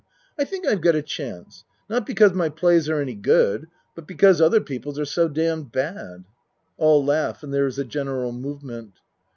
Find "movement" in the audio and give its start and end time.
8.31-8.93